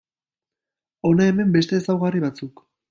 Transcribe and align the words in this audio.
Hona 1.11 1.29
hemen 1.33 1.55
beste 1.59 1.81
ezaugarri 1.81 2.25
batzuk. 2.29 2.69